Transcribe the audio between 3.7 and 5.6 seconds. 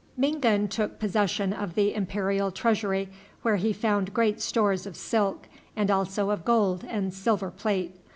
found great stores of silk,